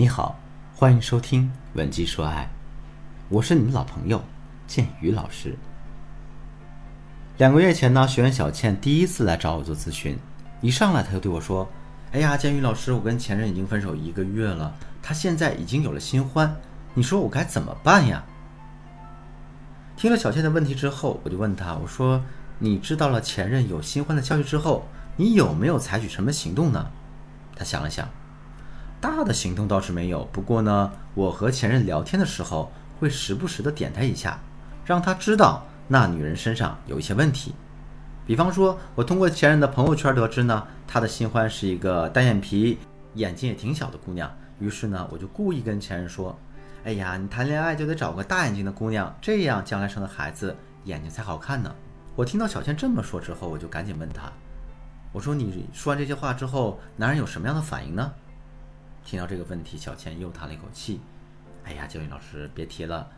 [0.00, 0.40] 你好，
[0.74, 1.42] 欢迎收听
[1.76, 2.44] 《文姬说爱》，
[3.28, 4.24] 我是你们老朋友
[4.66, 5.54] 建宇老师。
[7.36, 10.18] 两个月前呢，学员小倩第一次来找我做咨询，
[10.62, 11.68] 一上来她就对我说
[12.12, 16.56] ：“哎呀，建宇老师，我跟前任已经分手一个月了，他现在已经有了新欢，
[16.94, 18.24] 你说我该怎么办呀？”
[19.98, 22.24] 听了小倩的问题之后，我就问她：“我说
[22.58, 24.88] 你知道了前任有新欢的消息之后，
[25.18, 26.90] 你有没有采取什么行动呢？”
[27.54, 28.08] 她想了想。
[29.00, 34.38] 大的行动倒是没有，不过呢，我和前任聊天的时候会时不时的点他一下，
[34.84, 37.54] 让他知道那女人身上有一些问题。
[38.26, 42.78] 比方说，我通过前任的朋友圈得知呢，他的新欢是一个单眼皮、
[43.14, 44.30] 眼睛也挺小的姑娘。
[44.58, 46.38] 于是呢，我就故意跟前任说
[46.84, 51.74] ：“哎呀，你谈恋爱就得找个大眼睛的姑娘，这样将来生的孩子眼睛才好看呢。”
[52.14, 54.30] 我听到小倩这么说之后，我就赶紧问她
[55.10, 58.12] ：“我说你说完这些话之后，男人有什么样的反应呢？”
[59.10, 61.00] 听到这个问题，小倩又叹了一口气
[61.66, 63.08] ：“哎呀，教育老师别提了，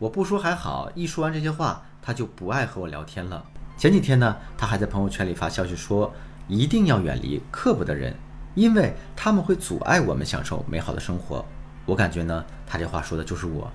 [0.00, 3.46] 我不说还好，一说完这些话，他就不爱和我聊天了。
[3.78, 6.12] 前几天呢，他还在朋友圈里发消息说，
[6.48, 8.16] 一定要远离刻薄的人，
[8.56, 11.46] 因为他们会阻碍我们享受美好的生活。
[11.84, 13.70] 我感觉呢，他这话说的就是我，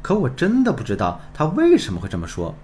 [0.00, 2.54] 可我真的不知道他为什么会这么说。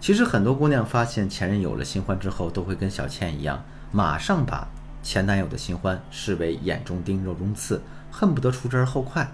[0.00, 3.62] 其实很多姑娘发现前任有了新欢之后，都会跟小倩一样，
[3.92, 4.66] 马上把。”
[5.06, 9.30] 前男友的新欢视为眼中钉、肉中刺，恨不得除之而后快。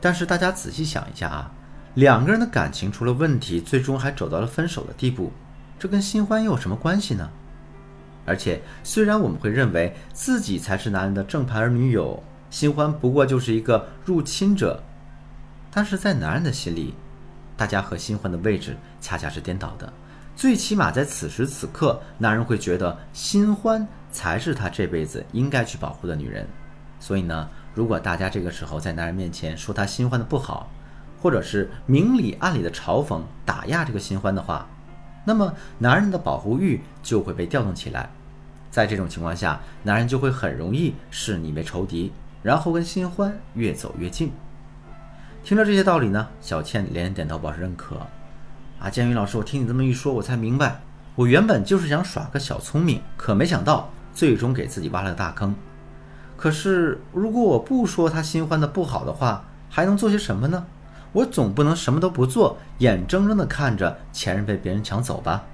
[0.00, 1.52] 但是大家仔细想一下啊，
[1.92, 5.30] 两个人的感情出了问题，最终还走到了分手的地步，
[5.78, 7.28] 这跟新欢又有什么关系呢？
[8.24, 14.82] 而且，虽然我们会认为自己才是男人的正牌儿女友，新欢不过就是一个入侵者，
[15.70, 16.94] 但是在男人的心里，
[17.54, 19.92] 大家和新欢的位置恰恰是颠倒的。
[20.34, 26.46] 最起码在此时此刻，男人会觉得新欢才是他这辈子应该去保护的女人。
[26.98, 30.70] 所以呢，如果大家这个时候在男人面前说他新欢的不好，
[31.20, 34.66] 或者是明里暗里的嘲讽打压这个新欢的话，
[35.24, 38.10] 那么男人的保护欲就会被调动起来。
[38.70, 42.12] 在这种情况下，男人就会很容易视你为仇敌，
[42.42, 44.32] 然后跟新欢越走越近。
[45.42, 47.96] 听了这些道理呢，小倩连连点头表示认可。
[48.78, 50.80] 啊，建宇老师，我听你这么一说，我才明白，
[51.14, 55.54] 我原本就是想耍个小聪明，可没想到最终给自己挖了个大坑。
[56.38, 60.64] 可是，如果我不说他新欢的不好的话，还能做些什么呢？
[61.12, 65.44] 我总不能什么都不做，眼睁睁地看着前任被别人抢走吧？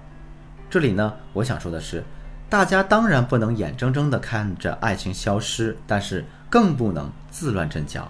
[0.71, 2.05] 这里呢，我想说的是，
[2.49, 8.09] 大家当然不能眼睁睁地看着爱情消失，但是更不能自乱阵脚。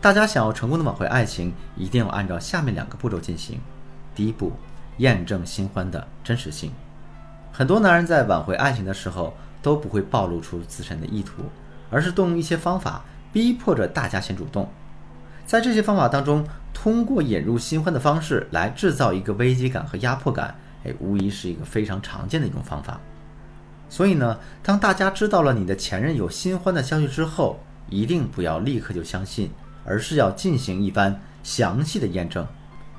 [0.00, 3.60] 大家想要成功的挽回爱情，一定要按照下面两个步骤进行。
[4.14, 4.52] 第一步，
[4.98, 6.72] 验证新欢的真实性。
[7.52, 11.42] 很多男人在挽回爱情的时候都不会暴露出自身的意图，
[11.90, 14.68] 而是动用一些方法逼迫着大家先主动。
[15.46, 20.54] 在这些方法当中，通过引入新欢的方式来制造一个危机感和压迫感，
[20.84, 23.00] 哎，无疑是一个非常常见的一种方法。
[23.88, 29.50] 所以呢，当大家知道了你的前任有新欢的消息之后，一定不要立刻就相信，
[29.84, 32.46] 而是要进行一番详细的验证。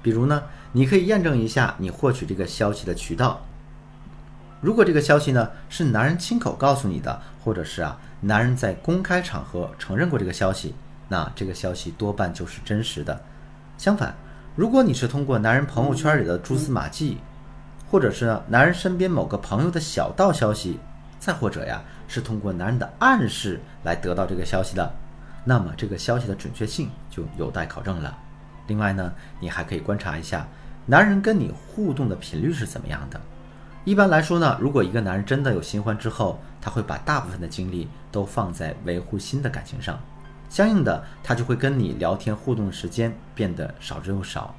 [0.02, 0.44] 比如呢？
[0.74, 3.46] 你可以验证一下你获取这个消息的渠道。
[4.62, 10.76] 如果这个消息呢是男人亲口告诉你的，或者是啊男人在公开场合承认过这个消息，
[11.10, 13.20] 那这个消息多半就是真实的。
[13.78, 14.16] 相反，
[14.56, 17.18] 如果你是通过男人朋友圈里的蛛丝马迹，
[17.90, 20.80] 或者是男人身边某个朋友的小道消息，
[21.20, 24.94] 再或者呀是通过男人的暗示来得到这个消息的，
[25.44, 28.16] 那么这个消息的准确性就有待考证了。
[28.68, 30.48] 另外呢，你还可以观察一下。
[30.86, 33.20] 男人跟你互动的频率是怎么样的？
[33.84, 40.00] 一般来说呢，如果一个男人真的有新欢之后，他会把大部分的精力都放在维护新的感情上，
[40.50, 44.53] 相应的，他就会跟你聊天互动的时间变得少之又少。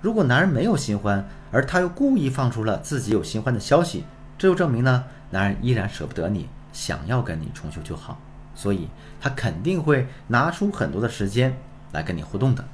[0.00, 4.04] 如果男人没有新欢，而他又故意放出了自己有新欢的消息，
[4.38, 8.18] 这就证明呢，男人依然舍不得你，想要跟你重修旧好，
[8.54, 8.88] 所以
[9.20, 11.54] 他肯定会拿出很多的时间
[11.92, 12.64] 来跟你互动的。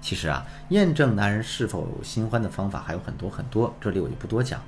[0.00, 4.60] 其实啊，验证男人是否有新欢的方法还有很多很多，这里我就不多讲。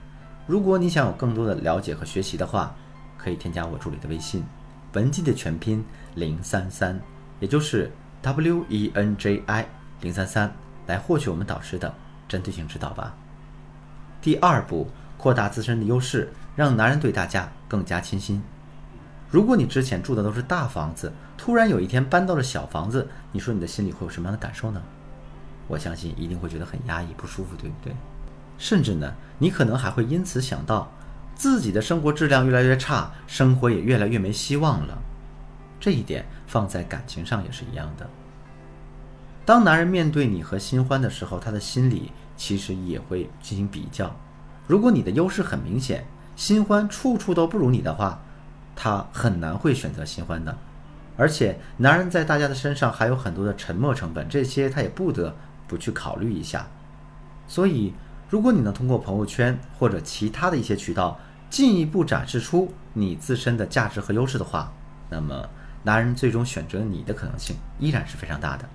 [0.47, 2.75] 如果你想有更多的了解和学习的话，
[3.17, 4.45] 可以添加我助理的微信，
[4.95, 5.85] 文姬的全拼
[6.15, 6.99] 零三三，
[7.39, 7.91] 也就是
[8.23, 9.67] W E N J I
[10.01, 10.53] 零三三，
[10.87, 11.95] 来获取我们导师的
[12.27, 13.15] 针对性指导吧。
[14.21, 18.43] 第二步，扩大自身的优势，让男人对大家更加倾心。
[19.31, 24.83] 如果你之前住的都是大房子，突然有一天搬到了小房子，你说你的心里会有什么样的感受呢？
[25.69, 27.95] 我相信一定会觉得很压抑、不舒服，对不对？
[28.59, 30.91] 甚至呢，你可能还会因此想到，
[31.37, 34.99] 自己的生活质量越来越差，生活也越来越没希望了。
[35.79, 38.09] 这一点放在感情上也是一样的。
[39.45, 44.15] 当男人面对你和新欢的时候，他的心里其实也会进行比较。
[44.67, 46.05] 如果你的优势很明显，
[46.35, 48.21] 新欢处处都不如你的话，
[48.75, 50.57] 他很难会选择新欢的。
[51.17, 55.35] 而且，男人在大家的身上还有很多的沉没成本，这些他也不得
[55.69, 56.67] 不去考虑一下。
[57.47, 57.95] 所以，
[58.29, 64.73] 如果你能通过朋友圈或者其他的一些渠道进一步展示出你自身的价值和优势的话，
[65.09, 65.49] 那么
[65.85, 68.69] 男人最终选择你的可能性依然是非常大的。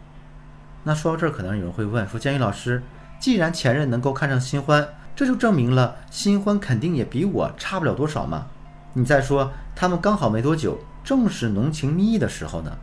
[0.84, 2.82] 那说到这儿，可能有人会问说：“建宇老师，
[3.20, 8.48] 既然前任能够看上新欢，这就证明了新欢肯定也比我差不了多少嘛？
[8.94, 12.78] 你再说他们刚好没多久，正是浓情蜜意的时候呢。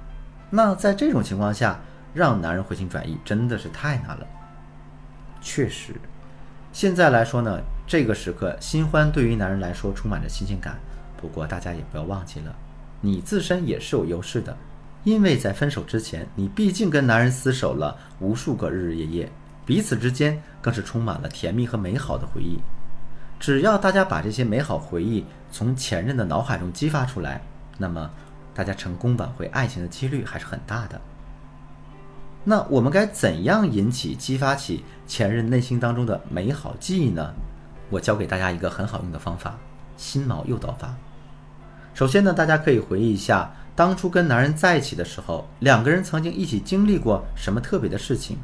[0.50, 1.80] 那在这种情况下，
[2.12, 4.26] 让男人回心转意真的是太难了。
[5.40, 5.94] 确实，
[6.72, 10.78] 现在来说呢，这个时刻新欢对于男人来说充满着新鲜感。
[11.16, 12.54] 不过大家也不要忘记了，
[13.00, 14.56] 你自身也是有优势的。”
[15.02, 19.32] 因为在分手之前，你毕竟跟男人厮守了无数个日日夜夜，
[19.64, 22.58] 彼此之间更是充满了甜蜜和美好的回忆。
[23.38, 27.40] 只要大家把这些美好回忆从前任的脑海中激发出来，
[27.78, 28.10] 那么
[28.52, 31.00] 大家成功挽回爱情的几率还是很大的。
[32.42, 37.34] 那我们该怎样引起、激发起前任内心当中的美好记忆呢？
[37.90, 39.58] 我教给大家一个很好用的方法——
[39.96, 40.94] 心锚诱导法。
[41.92, 43.52] 首先呢，大家可以回忆一下。
[43.76, 48.36] 当初跟男人在一起的时候，两个人曾经一起经历过什么特别的事情？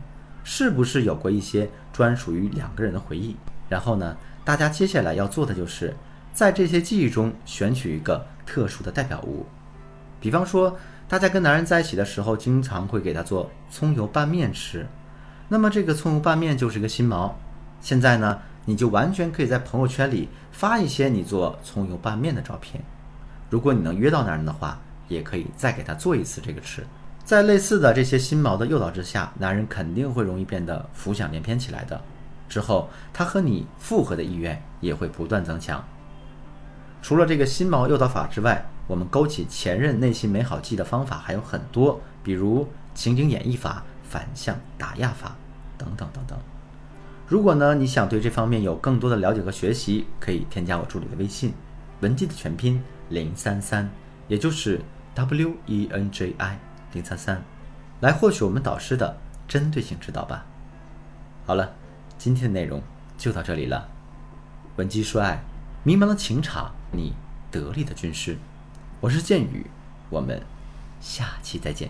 [0.45, 3.37] 是不是有过一些专属于两个人的回忆？
[3.69, 5.95] 然后呢，大家接下来要做的就是
[6.33, 9.45] 在这些记忆中选取一个特殊的代表物。
[10.21, 10.77] 比方说，
[11.09, 14.87] 大家跟男人在一起的时候，经常会给他做葱油拌面吃，
[15.49, 17.39] 那么这个葱油拌面就是一个新毛。
[17.81, 22.83] 现在呢，你就完全可以在朋友圈里发一些你做葱油拌面的照片。
[23.51, 24.79] 如果你能约到男人的话。
[25.09, 26.85] 也可以再给他做一次这个吃，
[27.25, 32.01] 在类似的这些心锚的诱导之下，男人肯定会容易变得浮想联翩起来的。
[32.49, 35.85] 之后，他和你复合的意愿也会不断增强。
[37.01, 45.37] 除了这个心锚诱导法之外，我们勾起前任内心美好记忆的方法还有很多，比如情景演绎法、反向打压法
[45.77, 46.39] 等等等等。
[47.27, 51.53] 如果呢你想对这方面有更多的了解和学习，可以添加我助理的微信，
[52.01, 53.89] 文姬的全拼零三三，
[54.29, 54.81] 也就是。
[55.17, 56.59] W E N J I
[56.93, 57.43] 零三三，
[58.01, 59.17] 来获取我们导师的
[59.49, 60.45] 针对性指导吧。
[61.47, 61.73] 好了，
[62.19, 62.83] 今天的内容
[63.17, 63.89] 就到这里了。
[64.77, 65.43] 文姬说爱，
[65.85, 67.15] 迷茫的情场，你
[67.51, 68.37] 得力的军师。
[69.07, 69.65] 我是剑宇，
[70.11, 70.43] 我们
[71.01, 71.89] 下期再见。